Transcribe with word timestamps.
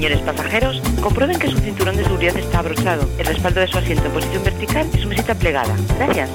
Señores 0.00 0.22
pasajeros, 0.22 0.80
comprueben 1.02 1.38
que 1.38 1.50
su 1.50 1.58
cinturón 1.58 1.94
de 1.94 2.04
seguridad 2.04 2.34
está 2.34 2.60
abrochado, 2.60 3.06
el 3.18 3.26
respaldo 3.26 3.60
de 3.60 3.66
su 3.66 3.76
asiento 3.76 4.06
en 4.06 4.12
posición 4.12 4.42
vertical 4.42 4.88
y 4.94 4.98
su 4.98 5.06
mesita 5.06 5.34
plegada. 5.34 5.76
Gracias. 5.98 6.30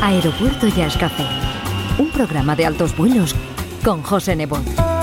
Aeropuerto 0.00 0.66
Jazz. 0.68 0.96
Un 1.98 2.10
programa 2.10 2.56
de 2.56 2.64
altos 2.64 2.96
vuelos 2.96 3.36
con 3.84 4.02
José 4.02 4.34
Nebot. 4.34 4.95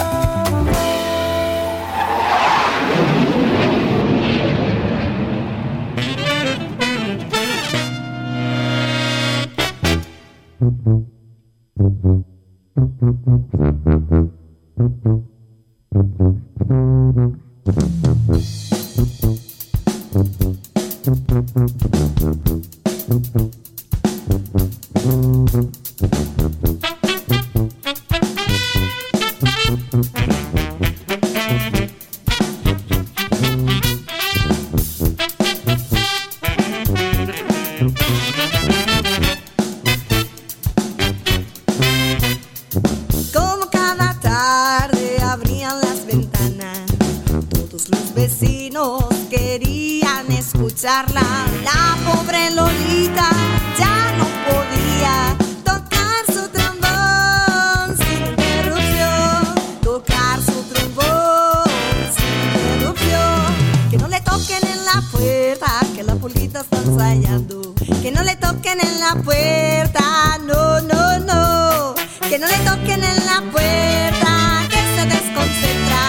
Querían 49.54 50.32
escucharla. 50.32 51.22
La 51.64 51.96
pobre 52.06 52.50
Lolita 52.50 53.30
ya 53.78 54.12
no 54.18 54.26
podía 54.48 55.38
tocar 55.64 56.22
su 56.26 56.48
trombón 56.50 57.96
sin 58.00 58.20
interrupción, 58.32 59.56
tocar 59.84 60.42
su 60.42 60.60
trombón 60.72 61.70
sin 62.18 62.34
interrupción. 62.50 63.92
Que 63.92 63.98
no 64.00 64.08
le 64.08 64.22
toquen 64.22 64.64
en 64.74 64.86
la 64.86 65.04
puerta, 65.12 65.70
que 65.96 66.04
la 66.04 66.16
polita 66.16 66.62
está 66.62 66.78
ensayando. 66.78 67.76
Que 68.02 68.12
no 68.12 68.24
le 68.24 68.36
toquen 68.38 68.80
en 68.82 69.00
la 69.00 69.14
puerta, 69.22 70.40
no, 70.48 70.82
no, 70.82 71.20
no. 71.20 71.94
Que 72.28 72.40
no 72.40 72.48
le 72.48 72.58
toquen 72.70 73.04
en 73.04 73.26
la 73.28 73.40
puerta, 73.52 74.68
que 74.72 74.82
se 74.96 75.06
desconcentra. 75.14 76.02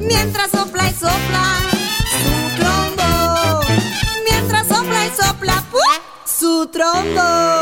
Mientras 0.00 0.50
sopla 0.52 0.88
y 0.88 0.94
sopla 0.94 1.77
Oh. 7.20 7.57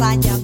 платья 0.00 0.39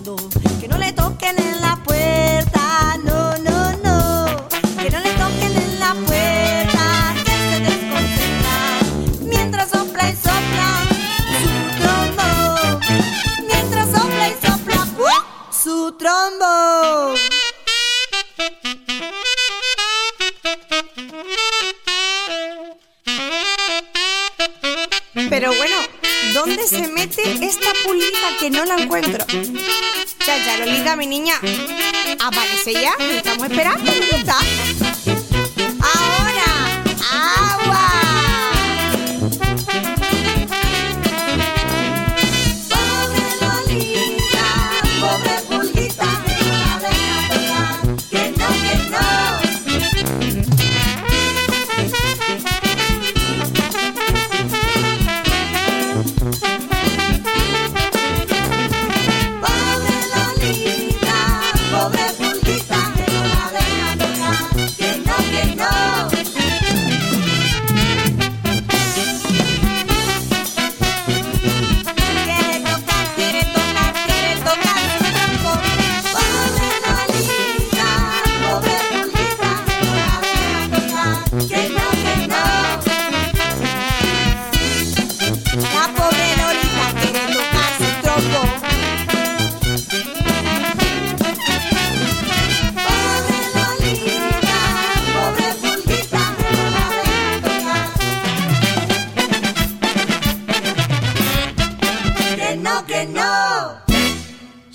¿Me 32.67 33.19
estamos 33.19 33.49
esperando. 33.49 33.96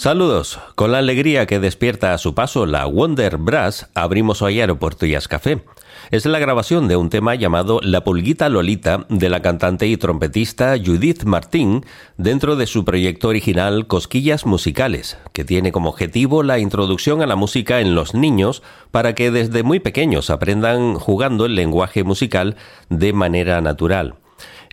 Saludos. 0.01 0.57
Con 0.73 0.91
la 0.91 0.97
alegría 0.97 1.45
que 1.45 1.59
despierta 1.59 2.11
a 2.11 2.17
su 2.17 2.33
paso 2.33 2.65
la 2.65 2.87
Wonder 2.87 3.37
Brass, 3.37 3.87
abrimos 3.93 4.41
hoy 4.41 4.59
Aeropuerto 4.59 5.05
Jazz 5.05 5.27
Café. 5.27 5.63
Es 6.09 6.25
la 6.25 6.39
grabación 6.39 6.87
de 6.87 6.95
un 6.95 7.11
tema 7.11 7.35
llamado 7.35 7.79
La 7.83 8.03
Pulguita 8.03 8.49
Lolita 8.49 9.05
de 9.09 9.29
la 9.29 9.43
cantante 9.43 9.85
y 9.85 9.97
trompetista 9.97 10.75
Judith 10.83 11.25
Martín 11.25 11.85
dentro 12.17 12.55
de 12.55 12.65
su 12.65 12.83
proyecto 12.83 13.27
original 13.27 13.85
Cosquillas 13.85 14.47
Musicales, 14.47 15.19
que 15.33 15.45
tiene 15.45 15.71
como 15.71 15.89
objetivo 15.89 16.41
la 16.41 16.57
introducción 16.57 17.21
a 17.21 17.27
la 17.27 17.35
música 17.35 17.79
en 17.79 17.93
los 17.93 18.15
niños 18.15 18.63
para 18.89 19.13
que 19.13 19.29
desde 19.29 19.61
muy 19.61 19.79
pequeños 19.79 20.31
aprendan 20.31 20.95
jugando 20.95 21.45
el 21.45 21.53
lenguaje 21.53 22.03
musical 22.03 22.55
de 22.89 23.13
manera 23.13 23.61
natural. 23.61 24.15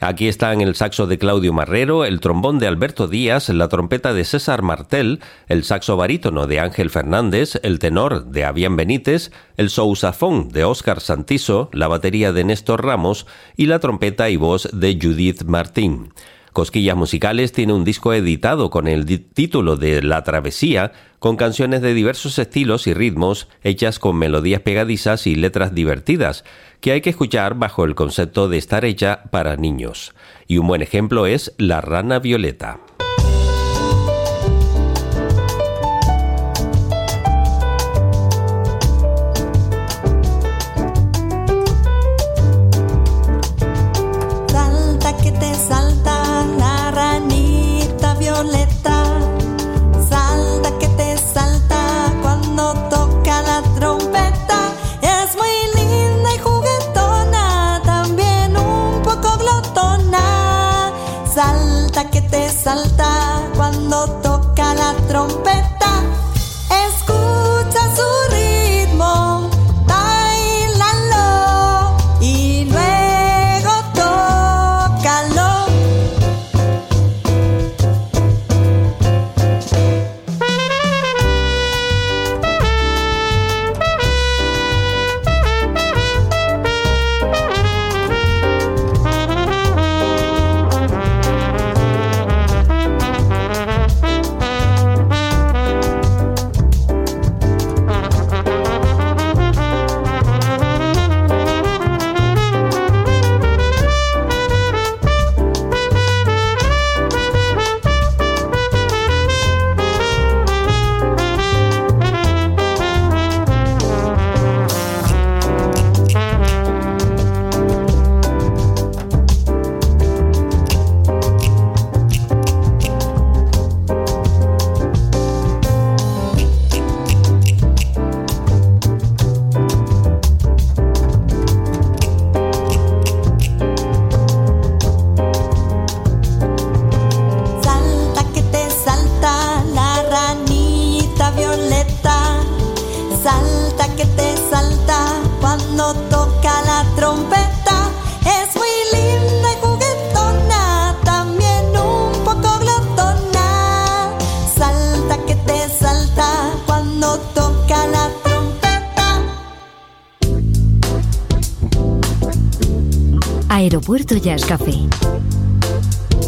Aquí 0.00 0.28
están 0.28 0.60
el 0.60 0.76
saxo 0.76 1.08
de 1.08 1.18
Claudio 1.18 1.52
Marrero, 1.52 2.04
el 2.04 2.20
trombón 2.20 2.60
de 2.60 2.68
Alberto 2.68 3.08
Díaz, 3.08 3.48
la 3.48 3.68
trompeta 3.68 4.12
de 4.12 4.24
César 4.24 4.62
Martel, 4.62 5.18
el 5.48 5.64
saxo 5.64 5.96
barítono 5.96 6.46
de 6.46 6.60
Ángel 6.60 6.90
Fernández, 6.90 7.58
el 7.64 7.80
tenor 7.80 8.26
de 8.26 8.44
Avian 8.44 8.76
Benítez, 8.76 9.32
el 9.56 9.70
sousafón 9.70 10.50
de 10.50 10.62
Óscar 10.62 11.00
Santiso, 11.00 11.68
la 11.72 11.88
batería 11.88 12.32
de 12.32 12.44
Néstor 12.44 12.84
Ramos 12.84 13.26
y 13.56 13.66
la 13.66 13.80
trompeta 13.80 14.30
y 14.30 14.36
voz 14.36 14.68
de 14.72 14.98
Judith 15.02 15.42
Martín. 15.42 16.12
Cosquillas 16.52 16.96
Musicales 16.96 17.52
tiene 17.52 17.72
un 17.72 17.84
disco 17.84 18.12
editado 18.12 18.70
con 18.70 18.88
el 18.88 19.06
título 19.06 19.76
de 19.76 20.02
La 20.02 20.24
Travesía, 20.24 20.92
con 21.18 21.36
canciones 21.36 21.82
de 21.82 21.94
diversos 21.94 22.38
estilos 22.38 22.86
y 22.86 22.94
ritmos, 22.94 23.48
hechas 23.62 23.98
con 23.98 24.16
melodías 24.16 24.62
pegadizas 24.62 25.26
y 25.26 25.34
letras 25.34 25.74
divertidas, 25.74 26.44
que 26.80 26.92
hay 26.92 27.00
que 27.00 27.10
escuchar 27.10 27.54
bajo 27.54 27.84
el 27.84 27.94
concepto 27.94 28.48
de 28.48 28.58
estar 28.58 28.84
hecha 28.84 29.24
para 29.30 29.56
niños. 29.56 30.14
Y 30.46 30.58
un 30.58 30.66
buen 30.66 30.82
ejemplo 30.82 31.26
es 31.26 31.54
La 31.58 31.80
Rana 31.80 32.18
Violeta. 32.18 32.80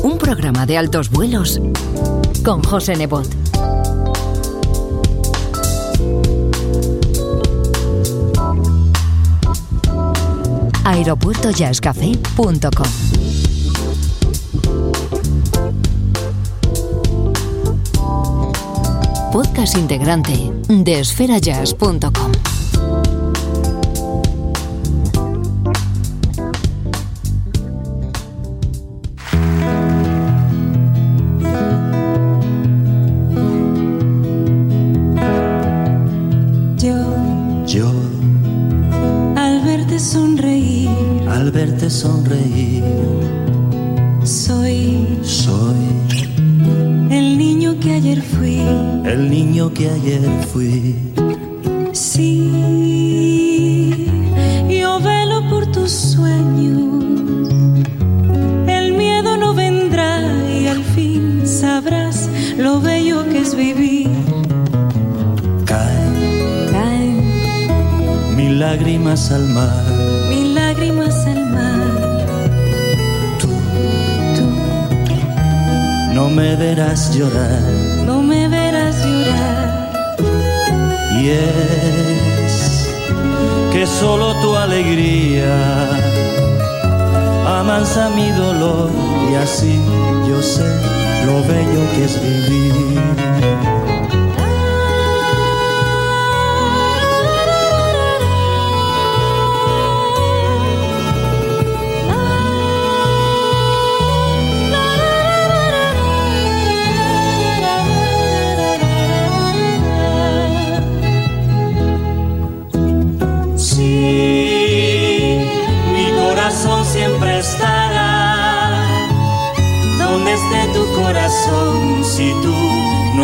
Un 0.02 0.18
programa 0.18 0.66
de 0.66 0.76
altos 0.76 1.10
vuelos 1.10 1.60
con 2.44 2.62
José 2.62 2.96
Nebot. 2.96 3.26
aeropuertojazzcafé.com 10.84 12.86
Podcast 19.32 19.76
integrante 19.76 20.52
de 20.68 21.00
esferajazz.com 21.00 22.39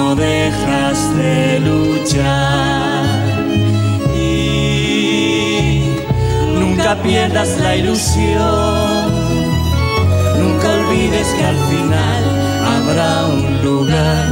no 0.06 0.14
dejas 0.14 0.98
de 1.16 1.58
luchar. 1.68 3.04
Y 4.14 5.90
nunca 6.60 6.94
pierdas 7.02 7.58
la 7.58 7.75
ilusión, 7.75 9.06
nunca 10.40 10.66
olvides 10.78 11.28
que 11.36 11.44
al 11.44 11.58
final 11.72 12.22
habrá 12.75 13.26
un 13.36 13.64
lugar 13.64 14.26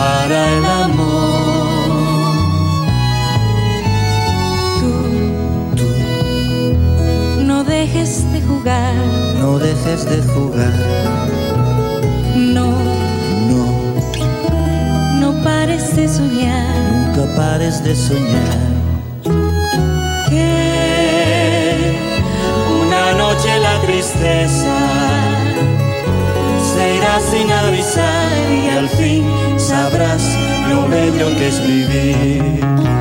para 0.00 0.38
el 0.56 0.64
amor. 0.84 1.56
No 7.50 7.64
dejes 7.64 8.10
de 8.32 8.40
jugar. 8.42 8.94
No 9.40 9.58
dejes 9.58 10.00
de 10.10 10.18
jugar. 10.34 10.74
No, 12.36 12.85
pares 15.46 15.94
de 15.94 16.08
soñar. 16.08 16.66
nunca 16.90 17.24
pares 17.36 17.76
de 17.84 17.94
soñar. 17.94 18.58
Que 20.28 20.48
Una 22.82 23.12
noche 23.22 23.50
la 23.66 23.74
tristeza 23.86 24.76
se 26.70 26.82
irá 26.96 27.14
sin 27.30 27.48
avisar 27.52 28.32
y 28.64 28.68
al 28.78 28.88
fin 28.88 29.24
sabrás 29.56 30.24
lo 30.70 30.88
bello 30.88 31.26
que 31.38 31.46
es 31.48 31.58
vivir. 31.72 32.95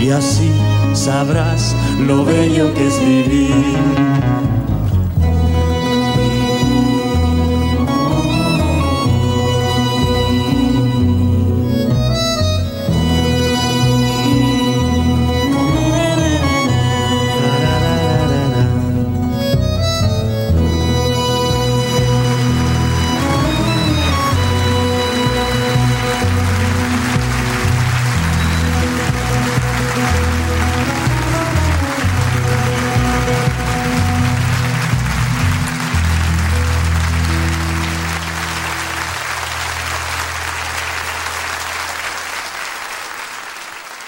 Y 0.00 0.10
así 0.10 0.48
sabrás 0.92 1.74
lo 2.06 2.24
bello 2.24 2.72
que 2.72 2.86
es 2.86 3.00
vivir. 3.00 4.53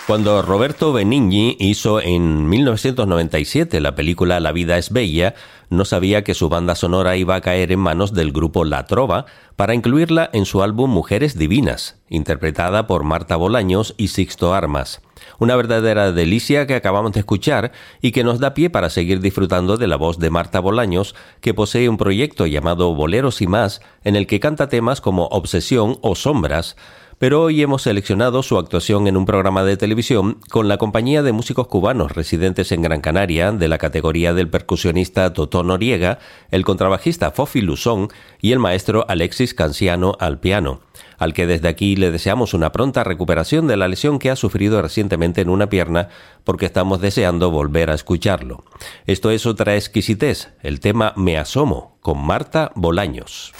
Cuando 0.06 0.40
Roberto 0.40 0.92
Benigni 0.92 1.56
hizo 1.58 2.00
en 2.00 2.48
1997 2.48 3.80
la 3.80 3.96
película 3.96 4.38
La 4.38 4.52
vida 4.52 4.78
es 4.78 4.92
bella, 4.92 5.34
no 5.68 5.84
sabía 5.84 6.22
que 6.22 6.34
su 6.34 6.48
banda 6.48 6.76
sonora 6.76 7.16
iba 7.16 7.34
a 7.34 7.40
caer 7.40 7.72
en 7.72 7.80
manos 7.80 8.12
del 8.12 8.30
grupo 8.30 8.64
La 8.64 8.86
Trova 8.86 9.26
para 9.56 9.74
incluirla 9.74 10.30
en 10.32 10.44
su 10.44 10.62
álbum 10.62 10.92
Mujeres 10.92 11.36
Divinas, 11.36 11.98
interpretada 12.08 12.86
por 12.86 13.02
Marta 13.02 13.34
Bolaños 13.34 13.96
y 13.96 14.08
Sixto 14.08 14.54
Armas. 14.54 15.02
Una 15.40 15.56
verdadera 15.56 16.12
delicia 16.12 16.68
que 16.68 16.76
acabamos 16.76 17.10
de 17.10 17.20
escuchar 17.20 17.72
y 18.00 18.12
que 18.12 18.22
nos 18.22 18.38
da 18.38 18.54
pie 18.54 18.70
para 18.70 18.90
seguir 18.90 19.20
disfrutando 19.20 19.76
de 19.76 19.88
la 19.88 19.96
voz 19.96 20.20
de 20.20 20.30
Marta 20.30 20.60
Bolaños, 20.60 21.16
que 21.40 21.52
posee 21.52 21.88
un 21.88 21.96
proyecto 21.96 22.46
llamado 22.46 22.94
Boleros 22.94 23.42
y 23.42 23.48
más, 23.48 23.80
en 24.04 24.14
el 24.14 24.28
que 24.28 24.38
canta 24.38 24.68
temas 24.68 25.00
como 25.00 25.26
Obsesión 25.26 25.98
o 26.00 26.14
Sombras, 26.14 26.76
pero 27.18 27.42
hoy 27.42 27.62
hemos 27.62 27.82
seleccionado 27.82 28.42
su 28.42 28.58
actuación 28.58 29.06
en 29.06 29.16
un 29.16 29.24
programa 29.24 29.64
de 29.64 29.76
televisión 29.76 30.38
con 30.50 30.68
la 30.68 30.76
compañía 30.76 31.22
de 31.22 31.32
músicos 31.32 31.66
cubanos 31.66 32.12
residentes 32.12 32.72
en 32.72 32.82
Gran 32.82 33.00
Canaria 33.00 33.52
de 33.52 33.68
la 33.68 33.78
categoría 33.78 34.34
del 34.34 34.50
percusionista 34.50 35.32
Totó 35.32 35.62
Noriega, 35.62 36.18
el 36.50 36.64
contrabajista 36.64 37.30
Fofi 37.30 37.62
Luzón 37.62 38.08
y 38.40 38.52
el 38.52 38.58
maestro 38.58 39.06
Alexis 39.08 39.54
Canciano 39.54 40.16
al 40.20 40.40
piano, 40.40 40.80
al 41.18 41.32
que 41.32 41.46
desde 41.46 41.68
aquí 41.68 41.96
le 41.96 42.10
deseamos 42.10 42.52
una 42.52 42.72
pronta 42.72 43.02
recuperación 43.02 43.66
de 43.66 43.78
la 43.78 43.88
lesión 43.88 44.18
que 44.18 44.30
ha 44.30 44.36
sufrido 44.36 44.82
recientemente 44.82 45.40
en 45.40 45.48
una 45.48 45.70
pierna 45.70 46.08
porque 46.44 46.66
estamos 46.66 47.00
deseando 47.00 47.50
volver 47.50 47.90
a 47.90 47.94
escucharlo. 47.94 48.64
Esto 49.06 49.30
es 49.30 49.46
otra 49.46 49.74
exquisitez, 49.74 50.52
el 50.62 50.80
tema 50.80 51.14
Me 51.16 51.38
asomo 51.38 51.96
con 52.02 52.24
Marta 52.24 52.72
Bolaños. 52.74 53.52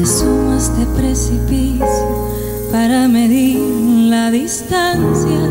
Me 0.00 0.06
asomo 0.06 0.52
a 0.52 0.56
este 0.56 0.86
precipicio 0.96 2.28
para 2.72 3.06
medir 3.06 3.58
la 4.08 4.30
distancia, 4.30 5.42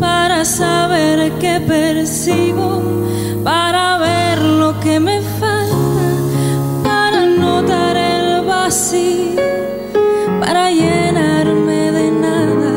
para 0.00 0.44
saber 0.44 1.30
qué 1.38 1.60
persigo, 1.60 2.82
para 3.44 3.98
ver 3.98 4.42
lo 4.42 4.80
que 4.80 4.98
me 4.98 5.20
falta, 5.20 6.08
para 6.82 7.24
notar 7.24 7.96
el 7.96 8.44
vacío, 8.44 9.40
para 10.40 10.72
llenarme 10.72 11.92
de 11.92 12.10
nada, 12.10 12.74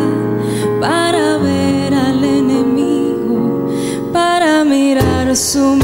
para 0.80 1.38
ver 1.40 1.96
al 1.96 2.24
enemigo, 2.24 3.72
para 4.14 4.64
mirar 4.64 5.36
su 5.36 5.81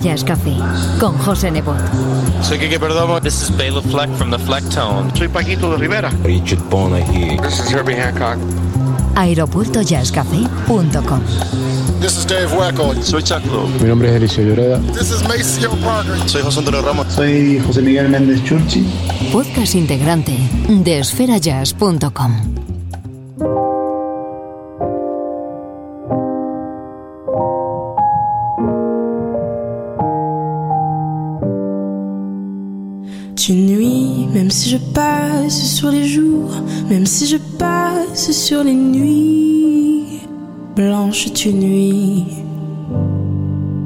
Goyas 0.00 0.24
Café 0.24 0.56
con 0.98 1.16
José 1.18 1.50
Nebot. 1.50 1.76
Soy 2.42 2.58
Kike 2.58 2.78
Perdomo. 2.80 3.20
This 3.20 3.42
is 3.42 3.50
Bela 3.56 3.82
Fleck 3.82 4.08
from 4.16 4.30
the 4.30 4.38
Flecktone. 4.38 5.14
Soy 5.16 5.28
Paquito 5.28 5.70
de 5.72 5.76
Rivera. 5.76 6.10
Richard 6.24 6.62
Bona. 6.70 6.96
This 7.42 7.60
is 7.60 7.70
Herbie 7.72 7.94
Hancock. 7.96 8.38
aeropuertojazzcafé.com 9.16 11.20
This 12.00 12.16
is 12.16 12.24
Dave 12.26 12.48
Hueco. 12.50 12.94
Soy 13.02 13.22
Chuck 13.22 13.44
Lowe. 13.46 13.68
Mi 13.82 13.88
nombre 13.88 14.08
es 14.08 14.14
Eliseo 14.16 14.44
Lloreda. 14.46 14.78
This 14.94 15.10
is 15.10 15.22
Maceo 15.28 15.72
Parker. 15.84 16.16
Soy 16.28 16.42
José 16.42 16.58
Antonio 16.60 16.80
Ramos. 16.82 17.06
Soy 17.12 17.60
José 17.66 17.82
Miguel 17.82 18.08
Méndez 18.08 18.42
Churchi. 18.44 18.82
Podcast 19.32 19.74
integrante 19.74 20.36
de 20.68 20.98
esferajazz.com 21.00 22.49
si 37.10 37.26
je 37.26 37.38
passe 37.58 38.30
sur 38.30 38.62
les 38.62 38.72
nuits 38.72 40.20
blanches, 40.76 41.32
tu 41.32 41.52
nuis. 41.52 42.24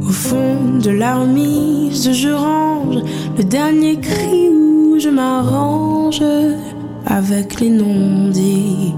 Au 0.03 0.13
fond 0.13 0.79
de 0.83 0.91
l'armise 0.91 2.13
je 2.13 2.29
range 2.29 3.03
le 3.39 3.45
dernier 3.45 3.99
cri 3.99 4.51
où 4.51 4.99
je 4.99 5.09
m'arrange 5.09 6.23
avec 7.07 7.61
les 7.61 7.71
noms 7.71 8.29
dits. 8.29 8.93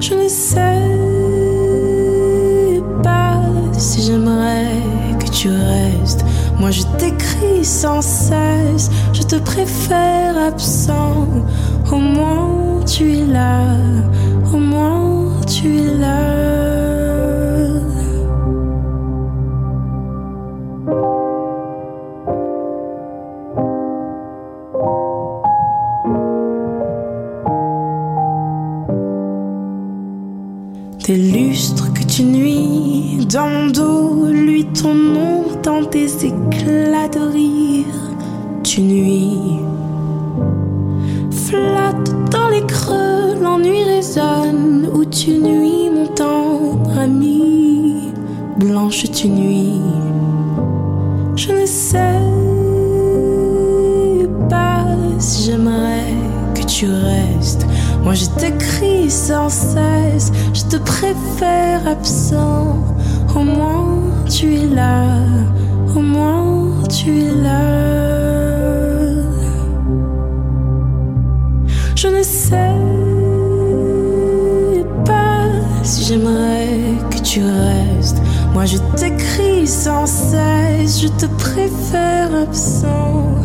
Je 0.00 0.14
ne 0.14 0.28
sais 0.28 0.82
pas 3.04 3.40
si 3.78 4.02
j'aimerais 4.02 4.82
que 5.20 5.30
tu 5.30 5.50
restes. 5.50 6.24
Moi 6.58 6.72
je 6.72 6.82
t'écris 6.98 7.64
sans 7.64 8.02
cesse, 8.02 8.90
je 9.12 9.22
te 9.22 9.36
préfère 9.36 10.36
absent 10.36 11.28
au 11.92 11.98
moins 11.98 12.73
tu 12.86 13.12
es 13.12 13.26
là, 13.26 13.76
au 14.52 14.58
moins 14.58 15.40
tu 15.46 15.76
es 15.76 15.98
là. 15.98 16.20
Tes 31.02 31.16
lustres 31.16 31.92
que 31.92 32.02
tu 32.02 32.22
nuis 32.24 33.26
dans 33.30 33.48
mon 33.48 33.66
dos, 33.66 34.26
lui 34.32 34.64
ton 34.66 34.94
nom 34.94 35.44
dans 35.62 35.84
tes 35.84 36.06
éclats 36.26 37.08
de 37.08 37.20
rire, 37.32 37.84
tu 38.62 38.80
nuis 38.80 39.63
où 44.16 45.04
tu 45.04 45.38
nuis, 45.38 45.90
mon 45.90 46.06
tendre 46.06 46.98
ami. 46.98 48.12
Blanche, 48.58 49.10
tu 49.10 49.28
nuis. 49.28 49.80
Je 51.36 51.52
ne 51.52 51.66
sais 51.66 52.20
pas 54.48 54.84
si 55.18 55.44
j'aimerais 55.44 56.14
que 56.54 56.62
tu 56.62 56.86
restes. 56.86 57.66
Moi, 58.04 58.14
je 58.14 58.26
t'écris 58.38 59.10
sans 59.10 59.48
cesse. 59.48 60.30
Je 60.52 60.62
te 60.64 60.76
préfère 60.76 61.86
absent. 61.88 62.78
Au 63.34 63.40
moins, 63.40 63.98
tu 64.30 64.54
es 64.54 64.66
là. 64.66 65.06
Au 65.96 66.00
moins, 66.00 66.82
tu 66.88 67.18
es 67.18 67.34
là. 67.42 67.84
Je 71.96 72.08
ne 72.08 72.22
sais 72.22 72.93
si 75.84 76.04
j'aimerais 76.04 76.98
que 77.10 77.18
tu 77.18 77.40
restes. 77.42 78.20
Moi 78.52 78.64
je 78.64 78.78
t'écris 78.96 79.66
sans 79.66 80.06
cesse, 80.06 81.02
je 81.02 81.08
te 81.08 81.26
préfère 81.26 82.34
absent. 82.34 83.36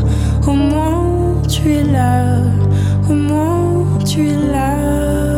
Au 0.48 0.54
moins 0.54 1.42
tu 1.48 1.74
es 1.74 1.84
là, 1.84 2.38
au 3.10 3.14
moins 3.14 3.86
tu 4.06 4.30
es 4.30 4.52
là. 4.52 5.29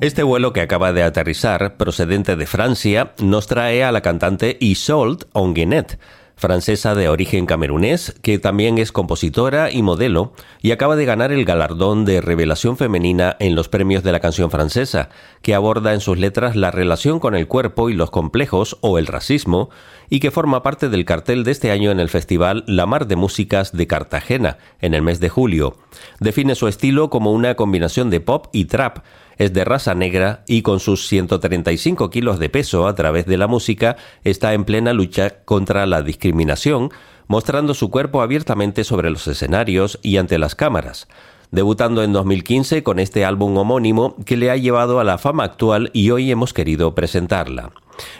Este 0.00 0.22
vuelo 0.22 0.52
que 0.52 0.60
acaba 0.60 0.92
de 0.92 1.02
aterrizar, 1.02 1.78
procedente 1.78 2.36
de 2.36 2.46
Francia, 2.46 3.14
nos 3.18 3.46
trae 3.46 3.84
a 3.84 3.92
la 3.92 4.02
cantante 4.02 4.58
Isolde 4.60 5.24
Onguenet, 5.32 5.98
francesa 6.38 6.94
de 6.94 7.08
origen 7.08 7.44
camerunés, 7.44 8.14
que 8.22 8.38
también 8.38 8.78
es 8.78 8.92
compositora 8.92 9.70
y 9.70 9.82
modelo, 9.82 10.32
y 10.62 10.70
acaba 10.70 10.96
de 10.96 11.04
ganar 11.04 11.32
el 11.32 11.44
galardón 11.44 12.04
de 12.04 12.20
revelación 12.20 12.76
femenina 12.76 13.36
en 13.40 13.54
los 13.54 13.68
premios 13.68 14.02
de 14.02 14.12
la 14.12 14.20
canción 14.20 14.50
francesa, 14.50 15.10
que 15.42 15.54
aborda 15.54 15.92
en 15.92 16.00
sus 16.00 16.16
letras 16.16 16.56
la 16.56 16.70
relación 16.70 17.20
con 17.20 17.34
el 17.34 17.48
cuerpo 17.48 17.90
y 17.90 17.94
los 17.94 18.10
complejos 18.10 18.78
o 18.80 18.98
el 18.98 19.06
racismo, 19.06 19.68
y 20.08 20.20
que 20.20 20.30
forma 20.30 20.62
parte 20.62 20.88
del 20.88 21.04
cartel 21.04 21.44
de 21.44 21.50
este 21.50 21.70
año 21.70 21.90
en 21.90 22.00
el 22.00 22.08
festival 22.08 22.64
La 22.66 22.86
Mar 22.86 23.06
de 23.06 23.16
Músicas 23.16 23.76
de 23.76 23.86
Cartagena, 23.86 24.58
en 24.80 24.94
el 24.94 25.02
mes 25.02 25.20
de 25.20 25.28
julio. 25.28 25.76
Define 26.20 26.54
su 26.54 26.68
estilo 26.68 27.10
como 27.10 27.32
una 27.32 27.56
combinación 27.56 28.10
de 28.10 28.20
pop 28.20 28.46
y 28.52 28.66
trap, 28.66 28.98
es 29.38 29.52
de 29.52 29.64
raza 29.64 29.94
negra 29.94 30.42
y 30.46 30.62
con 30.62 30.80
sus 30.80 31.06
135 31.06 32.10
kilos 32.10 32.38
de 32.38 32.48
peso 32.48 32.86
a 32.86 32.94
través 32.94 33.26
de 33.26 33.38
la 33.38 33.46
música 33.46 33.96
está 34.24 34.52
en 34.52 34.64
plena 34.64 34.92
lucha 34.92 35.44
contra 35.44 35.86
la 35.86 36.02
discriminación, 36.02 36.90
mostrando 37.28 37.74
su 37.74 37.90
cuerpo 37.90 38.20
abiertamente 38.20 38.84
sobre 38.84 39.10
los 39.10 39.26
escenarios 39.26 39.98
y 40.02 40.16
ante 40.16 40.38
las 40.38 40.54
cámaras 40.54 41.08
debutando 41.50 42.02
en 42.02 42.12
2015 42.12 42.82
con 42.82 42.98
este 42.98 43.24
álbum 43.24 43.56
homónimo 43.56 44.16
que 44.24 44.36
le 44.36 44.50
ha 44.50 44.56
llevado 44.56 45.00
a 45.00 45.04
la 45.04 45.18
fama 45.18 45.44
actual 45.44 45.90
y 45.92 46.10
hoy 46.10 46.30
hemos 46.30 46.52
querido 46.52 46.94
presentarla. 46.94 47.72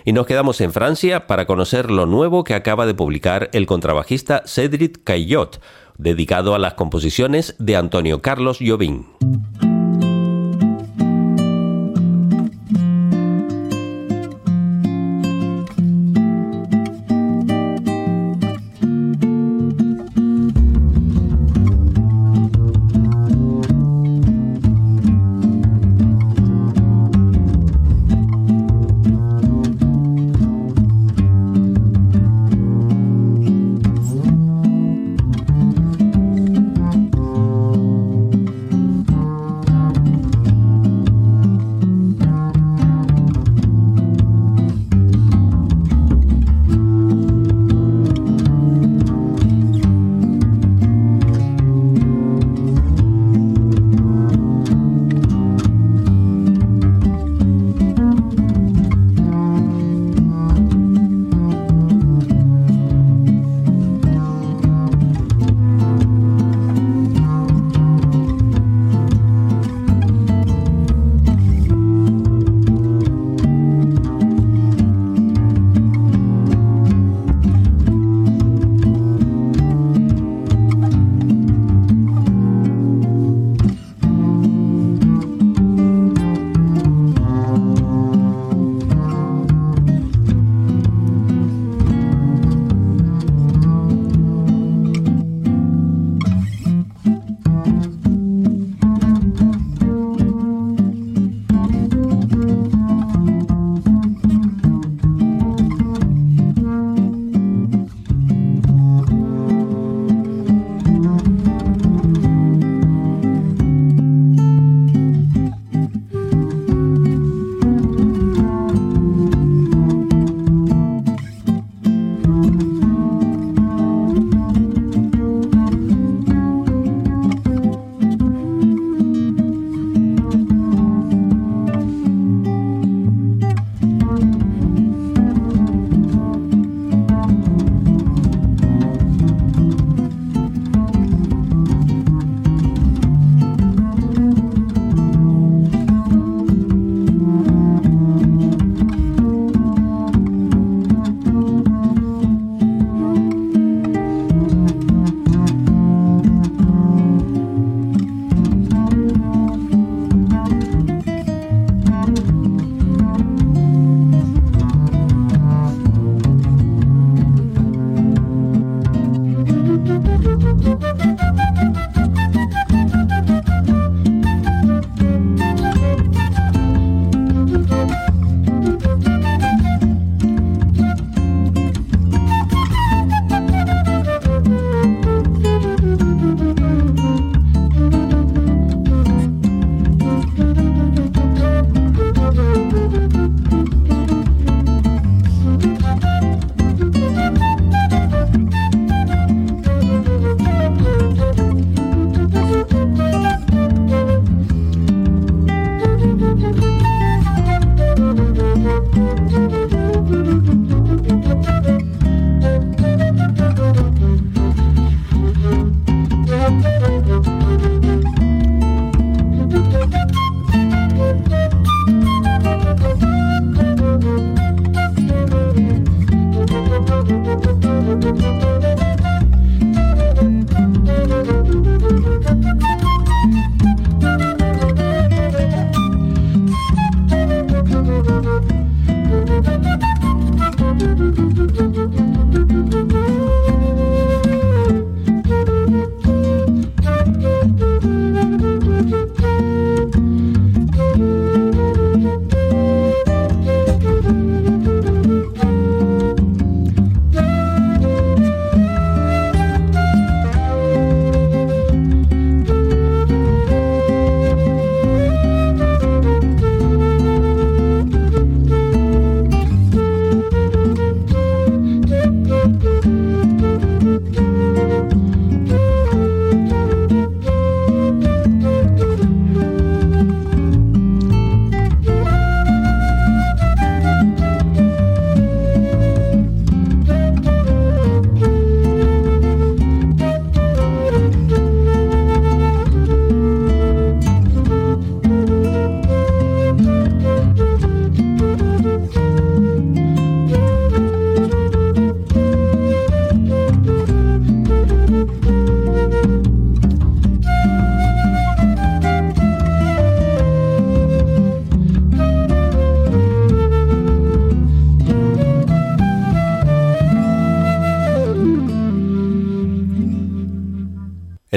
Y 0.05 0.13
nos 0.13 0.27
quedamos 0.27 0.61
en 0.61 0.73
Francia 0.73 1.27
para 1.27 1.47
conocer 1.47 1.91
lo 1.91 2.07
nuevo 2.07 2.43
que 2.45 2.55
acaba 2.55 2.87
de 2.87 2.95
publicar 2.95 3.51
el 3.53 3.67
contrabajista 3.67 4.43
Cédric 4.47 5.05
Caillot, 5.05 5.61
dedicado 5.99 6.55
a 6.55 6.59
las 6.59 6.75
composiciones 6.75 7.55
de 7.59 7.77
Antonio 7.77 8.23
Carlos 8.23 8.59
Jobim. 8.65 9.05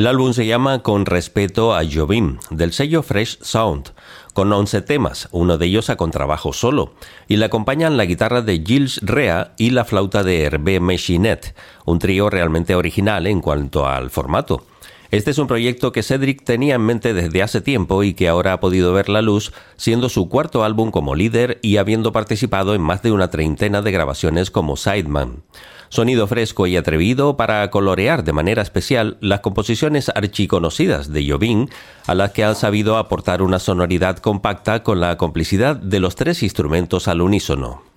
El 0.01 0.07
álbum 0.07 0.33
se 0.33 0.47
llama 0.47 0.81
Con 0.81 1.05
respeto 1.05 1.75
a 1.75 1.83
Jobim, 1.85 2.39
del 2.49 2.73
sello 2.73 3.03
Fresh 3.03 3.37
Sound, 3.43 3.91
con 4.33 4.51
11 4.51 4.81
temas, 4.81 5.29
uno 5.31 5.59
de 5.59 5.67
ellos 5.67 5.91
a 5.91 5.95
contrabajo 5.95 6.53
solo, 6.53 6.95
y 7.27 7.37
le 7.37 7.45
acompañan 7.45 7.97
la 7.97 8.05
guitarra 8.05 8.41
de 8.41 8.63
Gilles 8.65 8.99
Rea 9.03 9.53
y 9.59 9.69
la 9.69 9.85
flauta 9.85 10.23
de 10.23 10.41
Hervé 10.41 10.79
Mechinet, 10.79 11.55
un 11.85 11.99
trío 11.99 12.31
realmente 12.31 12.73
original 12.73 13.27
en 13.27 13.41
cuanto 13.41 13.87
al 13.87 14.09
formato. 14.09 14.65
Este 15.11 15.29
es 15.29 15.37
un 15.37 15.45
proyecto 15.45 15.91
que 15.91 16.01
Cedric 16.01 16.43
tenía 16.43 16.75
en 16.75 16.81
mente 16.81 17.13
desde 17.13 17.43
hace 17.43 17.61
tiempo 17.61 18.01
y 18.01 18.15
que 18.15 18.27
ahora 18.27 18.53
ha 18.53 18.59
podido 18.59 18.93
ver 18.93 19.07
la 19.07 19.21
luz, 19.21 19.53
siendo 19.75 20.09
su 20.09 20.29
cuarto 20.29 20.63
álbum 20.63 20.89
como 20.89 21.13
líder 21.13 21.59
y 21.61 21.77
habiendo 21.77 22.11
participado 22.11 22.73
en 22.73 22.81
más 22.81 23.03
de 23.03 23.11
una 23.11 23.29
treintena 23.29 23.83
de 23.83 23.91
grabaciones 23.91 24.49
como 24.49 24.77
sideman. 24.77 25.43
Sonido 25.91 26.25
fresco 26.25 26.67
y 26.67 26.77
atrevido 26.77 27.35
para 27.35 27.69
colorear 27.69 28.23
de 28.23 28.31
manera 28.31 28.61
especial 28.61 29.17
las 29.19 29.41
composiciones 29.41 30.07
archiconocidas 30.07 31.11
de 31.11 31.29
Jobim, 31.29 31.67
a 32.07 32.15
las 32.15 32.31
que 32.31 32.45
han 32.45 32.55
sabido 32.55 32.95
aportar 32.95 33.41
una 33.41 33.59
sonoridad 33.59 34.19
compacta 34.19 34.83
con 34.83 35.01
la 35.01 35.17
complicidad 35.17 35.75
de 35.75 35.99
los 35.99 36.15
tres 36.15 36.43
instrumentos 36.43 37.09
al 37.09 37.19
unísono. 37.19 37.90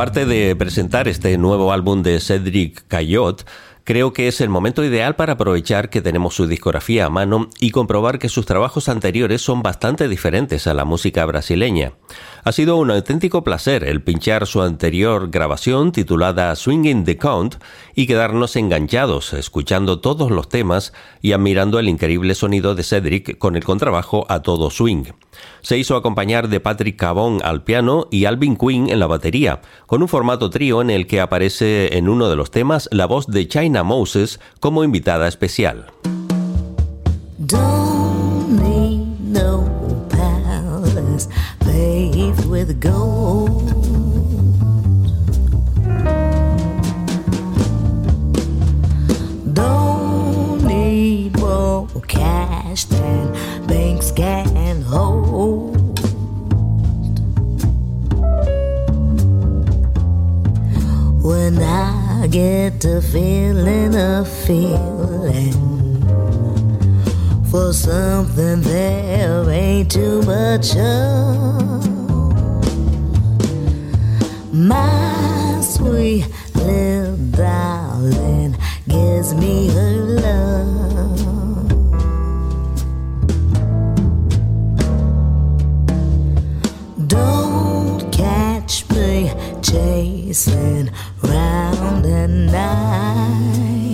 Aparte 0.00 0.24
de 0.24 0.56
presentar 0.56 1.08
este 1.08 1.36
nuevo 1.36 1.74
álbum 1.74 2.02
de 2.02 2.20
Cedric 2.20 2.86
Cayot, 2.88 3.44
Creo 3.84 4.12
que 4.12 4.28
es 4.28 4.40
el 4.40 4.48
momento 4.48 4.84
ideal 4.84 5.16
para 5.16 5.32
aprovechar 5.32 5.90
que 5.90 6.00
tenemos 6.00 6.34
su 6.34 6.46
discografía 6.46 7.06
a 7.06 7.10
mano 7.10 7.48
y 7.58 7.70
comprobar 7.70 8.18
que 8.18 8.28
sus 8.28 8.46
trabajos 8.46 8.88
anteriores 8.88 9.42
son 9.42 9.62
bastante 9.62 10.06
diferentes 10.06 10.66
a 10.66 10.74
la 10.74 10.84
música 10.84 11.24
brasileña. 11.24 11.94
Ha 12.50 12.52
sido 12.52 12.78
un 12.78 12.90
auténtico 12.90 13.44
placer 13.44 13.84
el 13.84 14.02
pinchar 14.02 14.44
su 14.44 14.60
anterior 14.60 15.30
grabación 15.30 15.92
titulada 15.92 16.56
Swinging 16.56 17.04
the 17.04 17.16
Count 17.16 17.62
y 17.94 18.08
quedarnos 18.08 18.56
enganchados 18.56 19.34
escuchando 19.34 20.00
todos 20.00 20.32
los 20.32 20.48
temas 20.48 20.92
y 21.22 21.30
admirando 21.30 21.78
el 21.78 21.88
increíble 21.88 22.34
sonido 22.34 22.74
de 22.74 22.82
Cedric 22.82 23.38
con 23.38 23.54
el 23.54 23.62
contrabajo 23.62 24.26
a 24.28 24.42
todo 24.42 24.68
swing. 24.68 25.04
Se 25.62 25.78
hizo 25.78 25.94
acompañar 25.94 26.48
de 26.48 26.58
Patrick 26.58 26.96
Cabón 26.96 27.38
al 27.44 27.62
piano 27.62 28.08
y 28.10 28.24
Alvin 28.24 28.56
Quinn 28.56 28.90
en 28.90 28.98
la 28.98 29.06
batería, 29.06 29.60
con 29.86 30.02
un 30.02 30.08
formato 30.08 30.50
trío 30.50 30.82
en 30.82 30.90
el 30.90 31.06
que 31.06 31.20
aparece 31.20 31.96
en 31.98 32.08
uno 32.08 32.28
de 32.28 32.34
los 32.34 32.50
temas 32.50 32.88
la 32.90 33.06
voz 33.06 33.28
de 33.28 33.46
China 33.46 33.84
Moses 33.84 34.40
como 34.58 34.82
invitada 34.82 35.28
especial. 35.28 35.86
With 42.50 42.80
gold. 42.80 43.68
Don't 49.54 50.64
need 50.64 51.38
more 51.38 51.88
cash 52.08 52.84
than 52.84 53.32
banks 53.66 54.10
can 54.10 54.82
hold. 54.82 56.00
When 61.22 61.62
I 61.62 62.26
get 62.30 62.80
to 62.82 63.00
feeling 63.00 63.94
a 63.94 64.24
feeling 64.24 65.79
for 67.50 67.72
something 67.72 68.60
there 68.60 69.50
ain't 69.50 69.90
too 69.90 70.22
much 70.22 70.76
of. 70.76 71.84
My 74.52 75.60
sweet 75.60 76.26
little 76.54 77.16
darling 77.32 78.56
gives 78.86 79.34
me 79.34 79.68
her 79.68 79.96
love. 80.26 81.68
Don't 87.08 88.12
catch 88.12 88.88
me 88.90 89.32
chasing 89.60 90.90
round 91.24 92.06
at 92.06 92.30
night. 92.30 93.89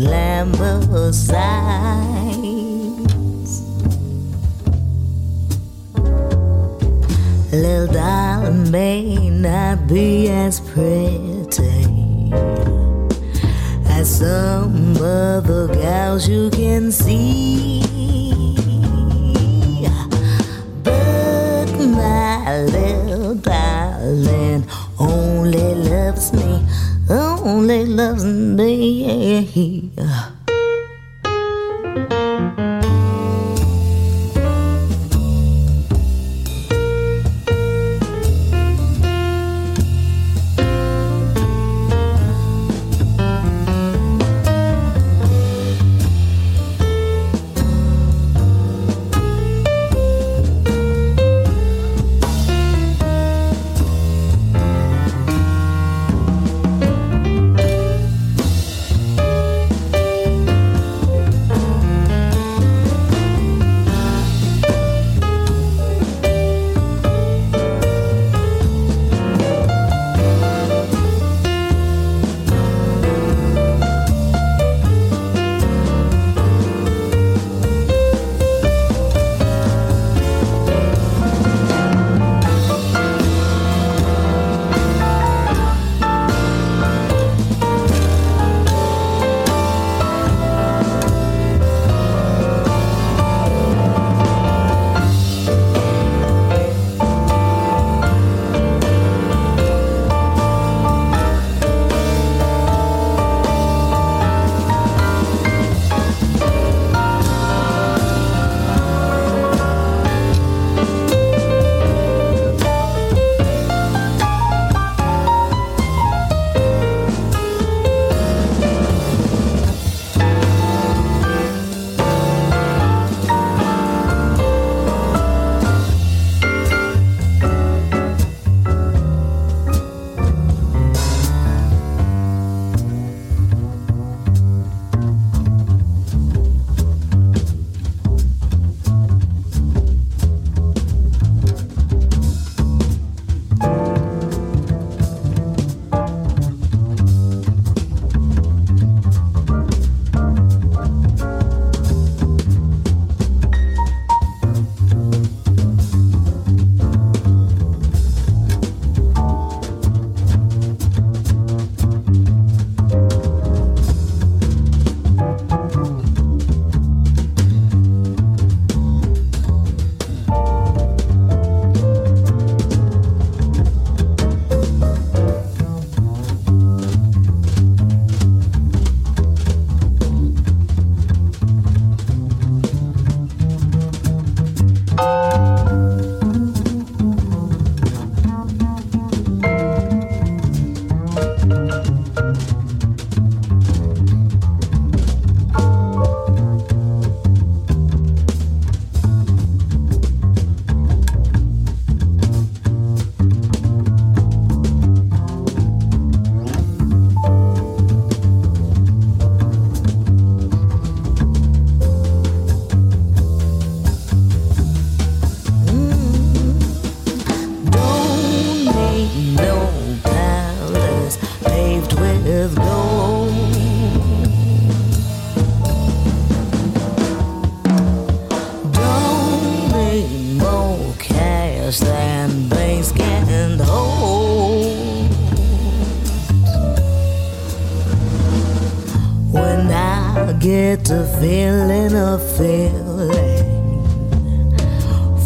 Glamorous 0.00 1.26
sights. 1.26 1.52
Little 7.52 7.86
darling 7.92 8.70
may 8.70 9.28
not 9.28 9.86
be 9.86 10.28
as 10.30 10.60
pretty 10.60 12.32
as 13.88 14.18
some 14.18 14.96
other 14.96 15.68
gals 15.68 16.26
you 16.28 16.48
can 16.50 16.90
see. 16.90 17.82
But 20.82 21.66
my 21.76 22.62
little 22.62 23.34
darling 23.34 24.64
only 25.00 25.74
loves 25.74 26.32
me, 26.32 26.62
only 27.08 27.86
loves 27.86 28.24
me. 28.24 29.90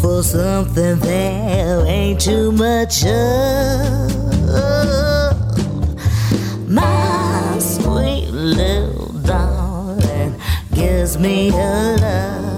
For 0.05 0.21
something 0.21 0.99
there 0.99 1.83
ain't 1.87 2.21
too 2.21 2.51
much 2.51 3.03
of. 3.05 4.11
My 6.69 7.57
sweet 7.59 8.29
little 8.29 9.07
darling 9.23 10.39
gives 10.75 11.17
me 11.17 11.49
a 11.49 11.97
love. 11.99 12.54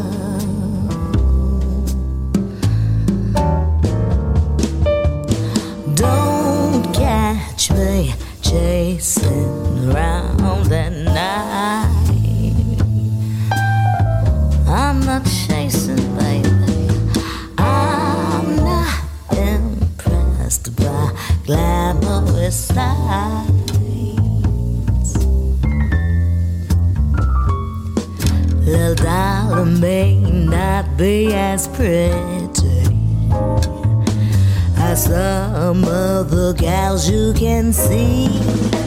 May 29.80 30.16
not 30.16 30.98
be 30.98 31.34
as 31.34 31.68
pretty 31.68 32.18
as 34.78 35.06
some 35.06 35.84
other 35.86 36.54
gals 36.54 37.10
you 37.10 37.34
can 37.34 37.72
see. 37.72 38.87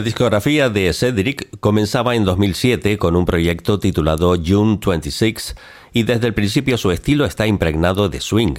La 0.00 0.04
discografía 0.04 0.70
de 0.70 0.90
Cedric 0.94 1.60
comenzaba 1.60 2.14
en 2.14 2.24
2007 2.24 2.96
con 2.96 3.16
un 3.16 3.26
proyecto 3.26 3.78
titulado 3.78 4.34
June 4.34 4.80
26 4.82 5.54
y 5.92 6.04
desde 6.04 6.26
el 6.26 6.32
principio 6.32 6.78
su 6.78 6.90
estilo 6.90 7.26
está 7.26 7.46
impregnado 7.46 8.08
de 8.08 8.22
swing, 8.22 8.54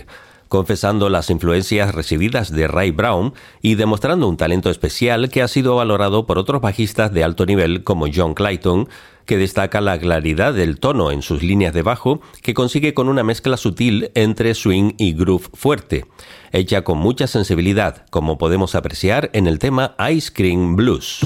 confesando 0.51 1.07
las 1.07 1.29
influencias 1.29 1.95
recibidas 1.95 2.51
de 2.51 2.67
Ray 2.67 2.91
Brown 2.91 3.33
y 3.61 3.75
demostrando 3.75 4.27
un 4.27 4.35
talento 4.35 4.69
especial 4.69 5.29
que 5.29 5.41
ha 5.41 5.47
sido 5.47 5.77
valorado 5.77 6.25
por 6.25 6.37
otros 6.37 6.59
bajistas 6.59 7.13
de 7.13 7.23
alto 7.23 7.45
nivel 7.45 7.85
como 7.85 8.07
John 8.13 8.33
Clayton, 8.33 8.89
que 9.25 9.37
destaca 9.37 9.79
la 9.79 9.97
claridad 9.97 10.53
del 10.53 10.77
tono 10.77 11.11
en 11.11 11.21
sus 11.21 11.41
líneas 11.41 11.73
de 11.73 11.83
bajo, 11.83 12.19
que 12.43 12.53
consigue 12.53 12.93
con 12.93 13.07
una 13.07 13.23
mezcla 13.23 13.55
sutil 13.55 14.11
entre 14.13 14.53
swing 14.53 14.91
y 14.97 15.13
groove 15.13 15.47
fuerte, 15.53 16.05
hecha 16.51 16.83
con 16.83 16.97
mucha 16.97 17.27
sensibilidad, 17.27 18.05
como 18.09 18.37
podemos 18.37 18.75
apreciar 18.75 19.29
en 19.31 19.47
el 19.47 19.57
tema 19.57 19.95
Ice 20.09 20.33
Cream 20.33 20.75
Blues. 20.75 21.21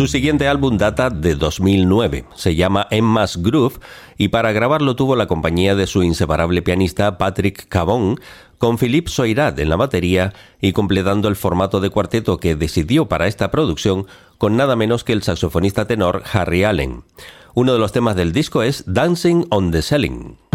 Su 0.00 0.06
siguiente 0.06 0.48
álbum 0.48 0.78
data 0.78 1.10
de 1.10 1.34
2009, 1.34 2.24
se 2.34 2.54
llama 2.54 2.86
Emma's 2.90 3.36
Groove 3.36 3.80
y 4.16 4.28
para 4.28 4.50
grabarlo 4.50 4.96
tuvo 4.96 5.14
la 5.14 5.26
compañía 5.26 5.74
de 5.74 5.86
su 5.86 6.02
inseparable 6.02 6.62
pianista 6.62 7.18
Patrick 7.18 7.68
Cabón, 7.68 8.18
con 8.56 8.78
Philippe 8.78 9.10
Soirat 9.10 9.58
en 9.58 9.68
la 9.68 9.76
batería 9.76 10.32
y 10.58 10.72
completando 10.72 11.28
el 11.28 11.36
formato 11.36 11.80
de 11.80 11.90
cuarteto 11.90 12.38
que 12.38 12.56
decidió 12.56 13.10
para 13.10 13.26
esta 13.26 13.50
producción 13.50 14.06
con 14.38 14.56
nada 14.56 14.74
menos 14.74 15.04
que 15.04 15.12
el 15.12 15.22
saxofonista 15.22 15.86
tenor 15.86 16.22
Harry 16.32 16.64
Allen. 16.64 17.02
Uno 17.52 17.74
de 17.74 17.78
los 17.78 17.92
temas 17.92 18.16
del 18.16 18.32
disco 18.32 18.62
es 18.62 18.84
Dancing 18.86 19.48
on 19.50 19.70
the 19.70 19.82
Ceiling. 19.82 20.49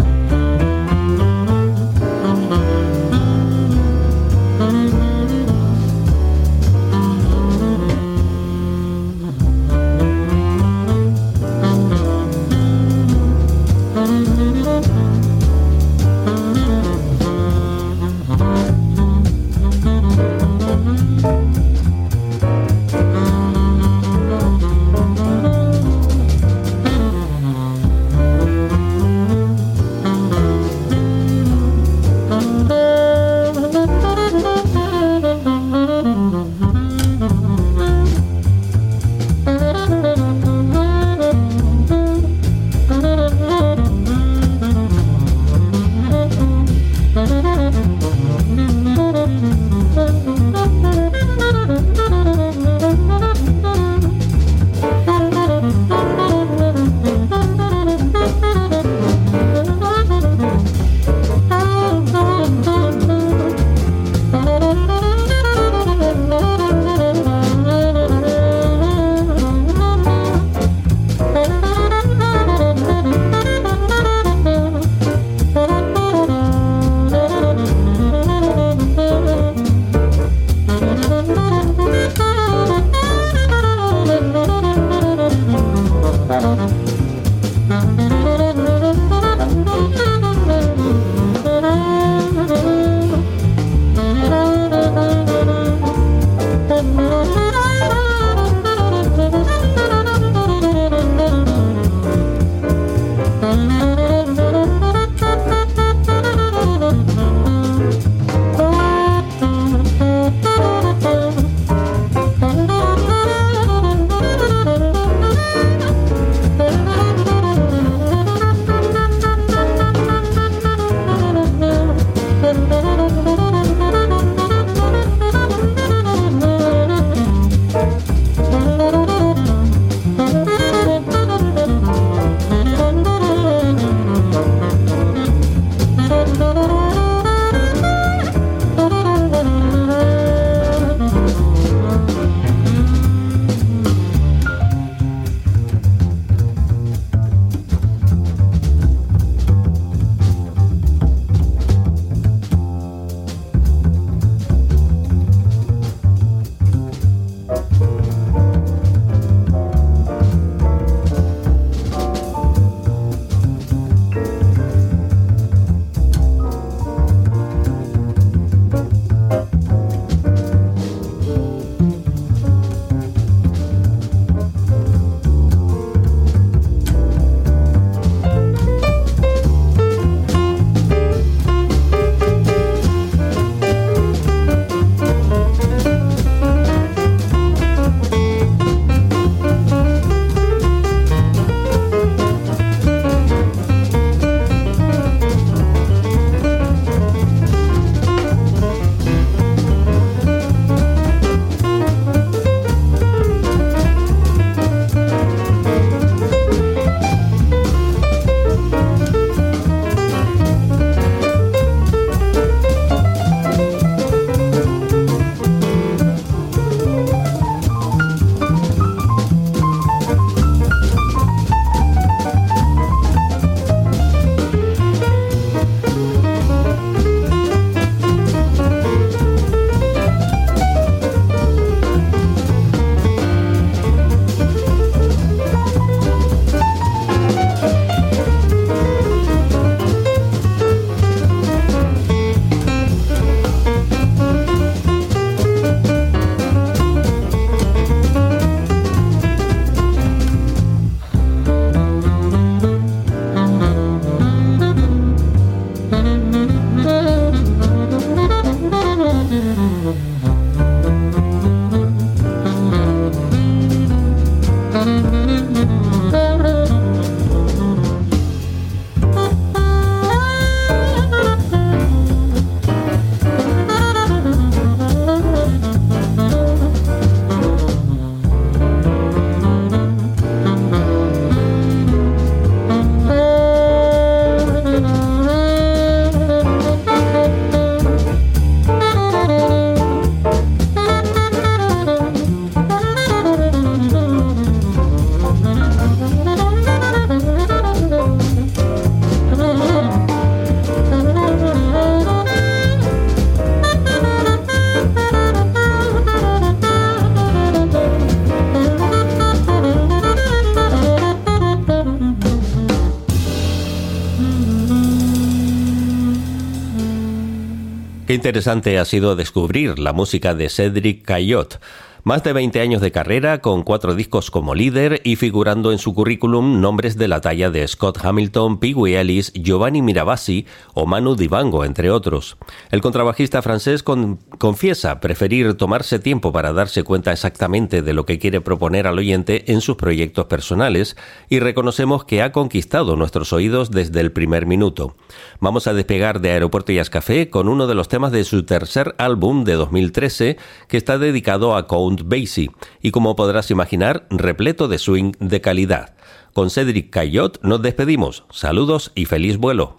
Interesante 318.26 318.76
ha 318.80 318.84
sido 318.84 319.14
descubrir 319.14 319.78
la 319.78 319.92
música 319.92 320.34
de 320.34 320.48
Cedric 320.48 321.04
Cayot. 321.04 321.60
Más 322.06 322.22
de 322.22 322.32
20 322.32 322.60
años 322.60 322.80
de 322.80 322.92
carrera, 322.92 323.40
con 323.40 323.64
cuatro 323.64 323.96
discos 323.96 324.30
como 324.30 324.54
líder 324.54 325.00
y 325.02 325.16
figurando 325.16 325.72
en 325.72 325.78
su 325.78 325.92
currículum 325.92 326.60
nombres 326.60 326.96
de 326.96 327.08
la 327.08 327.20
talla 327.20 327.50
de 327.50 327.66
Scott 327.66 327.98
Hamilton, 328.00 328.60
Pee 328.60 328.76
Ellis, 328.94 329.32
Giovanni 329.32 329.82
Mirabassi 329.82 330.46
o 330.72 330.86
Manu 330.86 331.16
Dibango, 331.16 331.64
entre 331.64 331.90
otros. 331.90 332.36
El 332.70 332.80
contrabajista 332.80 333.42
francés 333.42 333.82
confiesa 333.82 335.00
preferir 335.00 335.54
tomarse 335.54 335.98
tiempo 335.98 336.30
para 336.30 336.52
darse 336.52 336.84
cuenta 336.84 337.10
exactamente 337.10 337.82
de 337.82 337.92
lo 337.92 338.06
que 338.06 338.20
quiere 338.20 338.40
proponer 338.40 338.86
al 338.86 338.98
oyente 338.98 339.50
en 339.50 339.60
sus 339.60 339.74
proyectos 339.74 340.26
personales 340.26 340.96
y 341.28 341.40
reconocemos 341.40 342.04
que 342.04 342.22
ha 342.22 342.30
conquistado 342.30 342.94
nuestros 342.94 343.32
oídos 343.32 343.72
desde 343.72 343.98
el 343.98 344.12
primer 344.12 344.46
minuto. 344.46 344.94
Vamos 345.40 345.66
a 345.66 345.74
despegar 345.74 346.20
de 346.20 346.30
Aeropuerto 346.30 346.70
y 346.70 346.78
Café 346.84 347.30
con 347.30 347.48
uno 347.48 347.66
de 347.66 347.74
los 347.74 347.88
temas 347.88 348.12
de 348.12 348.22
su 348.22 348.44
tercer 348.44 348.94
álbum 348.96 349.42
de 349.42 349.54
2013 349.54 350.36
que 350.68 350.76
está 350.76 350.98
dedicado 350.98 351.56
a 351.56 351.66
Count 351.66 351.95
Basie 352.04 352.50
y 352.82 352.90
como 352.90 353.16
podrás 353.16 353.50
imaginar, 353.50 354.06
repleto 354.10 354.68
de 354.68 354.78
swing 354.78 355.12
de 355.20 355.40
calidad. 355.40 355.96
Con 356.32 356.50
Cedric 356.50 356.90
Cayot 356.90 357.42
nos 357.42 357.62
despedimos. 357.62 358.24
Saludos 358.30 358.92
y 358.94 359.06
feliz 359.06 359.38
vuelo. 359.38 359.78